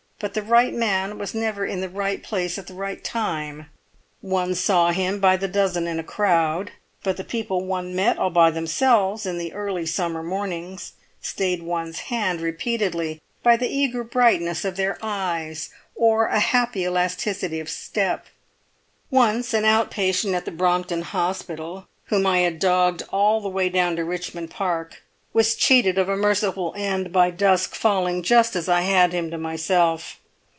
But 0.23 0.35
the 0.35 0.43
right 0.43 0.71
man 0.71 1.17
was 1.17 1.33
never 1.33 1.65
in 1.65 1.81
the 1.81 1.89
right 1.89 2.21
place 2.21 2.59
at 2.59 2.67
the 2.67 2.75
right 2.75 3.03
time; 3.03 3.71
one 4.19 4.53
saw 4.53 4.91
him 4.91 5.19
by 5.19 5.35
the 5.35 5.47
dozen 5.47 5.87
in 5.87 5.97
a 5.99 6.03
crowd, 6.03 6.69
but 7.03 7.17
the 7.17 7.23
people 7.23 7.65
one 7.65 7.95
met 7.95 8.19
all 8.19 8.29
by 8.29 8.51
themselves, 8.51 9.25
in 9.25 9.39
the 9.39 9.51
early 9.51 9.87
summer 9.87 10.21
mornings, 10.21 10.91
stayed 11.23 11.63
one's 11.63 12.01
hand 12.11 12.39
repeatedly 12.39 13.19
by 13.41 13.57
the 13.57 13.67
eager 13.75 14.03
brightness 14.03 14.63
of 14.63 14.75
their 14.75 14.99
eyes 15.01 15.71
or 15.95 16.27
a 16.27 16.39
happy 16.39 16.83
elasticity 16.85 17.59
of 17.59 17.67
step. 17.67 18.27
Once 19.09 19.55
an 19.55 19.65
out 19.65 19.89
patient 19.89 20.35
at 20.35 20.45
the 20.45 20.51
Brompton 20.51 21.01
Hospital, 21.01 21.87
whom 22.09 22.27
I 22.27 22.41
had 22.41 22.59
dogged 22.59 23.01
all 23.11 23.41
the 23.41 23.49
way 23.49 23.69
down 23.69 23.95
to 23.95 24.03
Richmond 24.03 24.51
Park, 24.51 25.01
was 25.33 25.55
cheated 25.55 25.97
of 25.97 26.09
a 26.09 26.17
merciful 26.17 26.73
end 26.75 27.09
by 27.09 27.31
dusk 27.31 27.73
falling 27.73 28.21
just 28.21 28.53
as 28.53 28.67
I 28.67 28.81
had 28.81 29.13
him 29.13 29.31
to 29.31 29.37
myself. 29.37 30.17